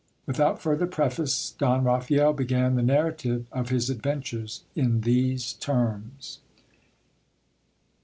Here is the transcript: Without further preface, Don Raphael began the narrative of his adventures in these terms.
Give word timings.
Without 0.25 0.59
further 0.59 0.87
preface, 0.87 1.53
Don 1.59 1.83
Raphael 1.83 2.33
began 2.33 2.73
the 2.73 2.81
narrative 2.81 3.45
of 3.51 3.69
his 3.69 3.87
adventures 3.87 4.63
in 4.75 5.01
these 5.01 5.53
terms. 5.53 6.39